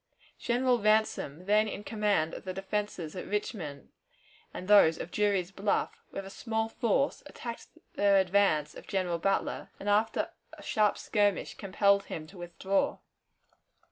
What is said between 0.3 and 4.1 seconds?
General Ransom, then in command of the defenses at Richmond